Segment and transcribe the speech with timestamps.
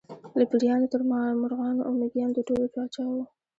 [0.37, 1.01] له پېریانو تر
[1.41, 3.15] مرغانو او مېږیانو د ټولو پاچا و.